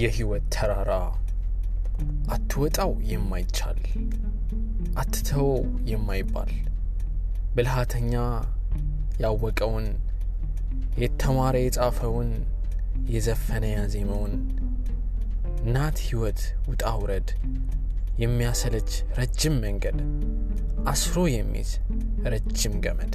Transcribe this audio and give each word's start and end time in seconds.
የህይወት 0.00 0.44
ተራራ 0.54 0.92
አትወጣው 2.34 2.92
የማይቻል 3.10 3.80
አትተወው 5.02 5.60
የማይባል 5.90 6.52
ብልሃተኛ 7.56 8.14
ያወቀውን 9.22 9.86
የተማረ 11.02 11.56
የጻፈውን 11.62 12.30
የዘፈነ 13.12 13.64
ያዜመውን 13.76 14.34
ናት 15.74 15.98
ህይወት 16.06 16.40
ውጣ 16.70 16.84
ውረድ 17.00 17.28
የሚያሰለች 18.22 18.90
ረጅም 19.18 19.54
መንገድ 19.64 19.98
አስሮ 20.92 21.16
የሚይዝ 21.34 21.70
ረጅም 22.32 22.74
ገመድ። 22.84 23.12